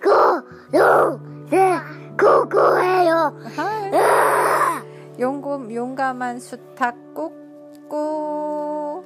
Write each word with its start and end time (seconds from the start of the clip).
코코 0.03 0.43
용세 0.75 1.79
코코예요. 2.19 3.33
용감, 5.19 5.73
용감한 5.73 6.39
수탉 6.39 6.95
꾸꾸를 7.89 9.05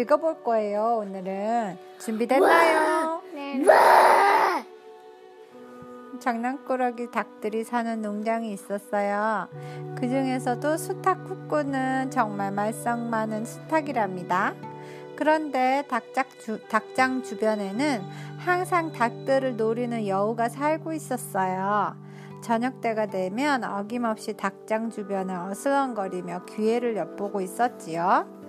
읽어볼 0.00 0.42
거예요. 0.42 0.98
오늘은 1.00 1.78
준비됐나요? 2.00 2.95
네. 3.54 4.66
장난꾸러기 6.18 7.10
닭들이 7.10 7.62
사는 7.64 8.00
농장이 8.00 8.52
있었어요. 8.52 9.48
그 9.98 10.08
중에서도 10.08 10.76
수탉 10.76 11.24
꾸꾸는 11.24 12.10
정말 12.10 12.52
말썽 12.52 13.00
많은 13.00 13.44
수탉이랍니다. 13.44 14.54
그런데 15.14 15.84
닭장, 15.88 16.24
주, 16.38 16.58
닭장 16.68 17.22
주 17.22 17.38
변에는 17.38 18.02
항상 18.38 18.92
닭들을 18.92 19.56
노리는 19.56 20.06
여우가 20.06 20.48
살고 20.48 20.92
있었어요. 20.92 21.96
저녁 22.42 22.80
때가 22.80 23.06
되면 23.06 23.64
어김없이 23.64 24.34
닭장 24.34 24.90
주변을 24.90 25.34
어슬렁거리며 25.34 26.44
기회를 26.44 26.96
엿보고 26.96 27.40
있었지요. 27.40 28.45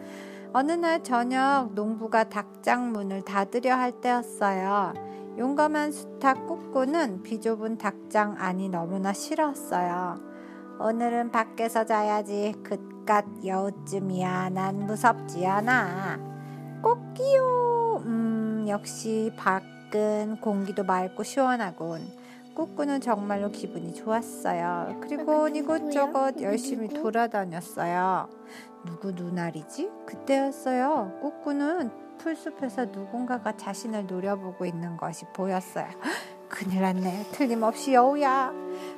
어느 0.54 0.72
날 0.72 1.04
저녁 1.04 1.74
농부가 1.74 2.24
닭장 2.24 2.92
문을 2.92 3.24
닫으려 3.24 3.76
할 3.76 3.92
때였어요. 4.02 4.94
용감한 5.38 5.92
수탉 5.92 6.48
꾸꾸는 6.48 7.22
비좁은 7.24 7.78
닭장 7.78 8.36
안이 8.38 8.70
너무나 8.70 9.14
싫었어요. 9.14 10.20
오늘은 10.80 11.32
밖에서 11.32 11.86
자야지. 11.86 12.54
그깟 12.64 13.46
여우쯤이야. 13.46 14.50
난 14.50 14.86
무섭지 14.86 15.48
않아. 15.48 16.20
꾸끼요. 16.84 18.04
음, 18.06 18.66
역시 18.68 19.32
밖은 19.38 20.42
공기도 20.42 20.84
맑고 20.84 21.24
시원하군. 21.24 22.02
꾸꾸는 22.58 23.02
정말로 23.02 23.52
기분이 23.52 23.94
좋았어요. 23.94 25.00
그리고 25.00 25.48
이곳저곳 25.48 26.42
열심히 26.42 26.88
돌아다녔어요. 26.88 28.28
누구 28.84 29.12
눈알이지? 29.12 29.92
그때였어요. 30.08 31.20
꾸꾸는 31.22 32.18
풀숲에서 32.18 32.86
누군가가 32.86 33.56
자신을 33.56 34.08
노려보고 34.08 34.66
있는 34.66 34.98
것이 34.98 35.26
보였어요. 35.36 35.86
큰일 36.50 36.82
났네. 36.82 37.28
틀림없이 37.32 37.94
여우야. 37.94 38.52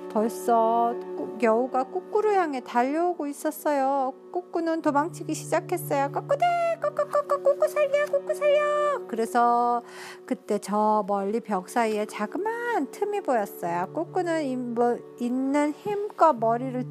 벌써 0.10 0.96
여우가 1.42 1.84
꾸꾸를 1.84 2.36
향해 2.36 2.62
달려오고 2.62 3.28
있었어요. 3.28 4.14
꾸꾸는 4.32 4.82
도망치기 4.82 5.34
시작했어요. 5.34 6.14
꾸꾸대, 6.14 6.46
꾸꾸꾸꾸, 6.82 7.44
꾸꾸 7.44 7.68
살려, 7.68 8.06
꾸꾸 8.06 8.34
살려. 8.34 8.89
그래서 9.10 9.82
그때 10.26 10.60
저 10.60 11.04
멀리 11.08 11.40
벽 11.42 11.68
사이에 11.68 12.06
자그마한 12.06 12.92
틈이 12.92 13.22
보였어요. 13.22 13.88
꾸꾸는 13.94 14.76
뭐, 14.76 14.98
있는 15.20 15.72
힘껏 15.74 16.34
머리를 16.34 16.86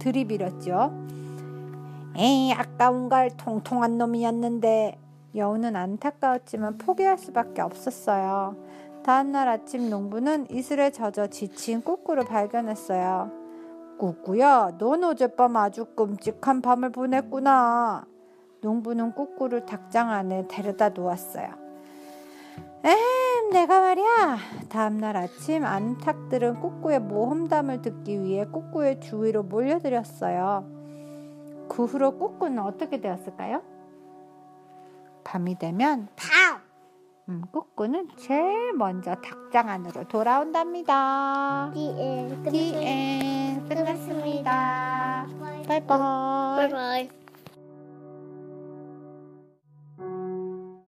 들이밀었죠. 0.00 0.92
에이, 2.16 2.52
아까운 2.52 3.08
걸 3.08 3.30
통통한 3.36 3.96
놈이었는데. 3.96 4.98
여우는 5.36 5.76
안타까웠지만 5.76 6.76
포기할 6.78 7.16
수밖에 7.16 7.62
없었어요. 7.62 8.56
다음날 9.04 9.48
아침 9.48 9.88
농부는 9.88 10.50
이슬에 10.50 10.90
젖어 10.90 11.28
지친 11.28 11.82
꾸꾸를 11.82 12.24
발견했어요. 12.24 13.30
꾸꾸야, 13.96 14.72
넌 14.78 15.04
어젯밤 15.04 15.56
아주 15.56 15.84
끔찍한 15.94 16.62
밤을 16.62 16.90
보냈구나. 16.90 18.06
농부는 18.60 19.14
꾸꾸를 19.14 19.64
닭장 19.64 20.10
안에 20.10 20.48
데려다 20.48 20.90
놓았어요. 20.90 21.69
엠, 22.82 23.50
내가 23.52 23.80
말이야. 23.80 24.38
다음날 24.68 25.16
아침 25.16 25.64
안탁들은 25.64 26.60
꾸꾸의 26.60 27.00
모험담을 27.00 27.82
듣기 27.82 28.22
위해 28.22 28.44
꾸꾸의 28.46 29.00
주위로 29.00 29.42
몰려들었어요. 29.42 30.64
그 31.68 31.84
후로 31.84 32.18
꾸꾸는 32.18 32.58
어떻게 32.60 33.00
되었을까요? 33.00 33.62
밤이 35.24 35.58
되면 35.58 36.08
밥. 36.16 36.60
음, 37.28 37.42
꾸꾸는 37.52 38.08
제일 38.16 38.72
먼저 38.72 39.14
닭장 39.14 39.68
안으로 39.68 40.08
돌아온답니다. 40.08 41.70
디엔. 41.72 43.68
끝났습니다. 43.68 45.26
바이바이. 45.66 45.86
바이바이. 45.88 47.08